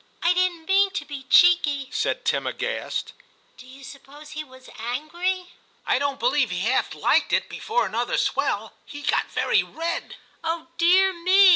[0.15, 4.67] * I didn't mean to be cheeky,' said Tim, aghast;* do you suppose he was
[4.79, 9.03] angry?' VII TIM 147' I don't believe he half liked it, before another swell; he
[9.03, 11.49] got very red.'' Oh dear me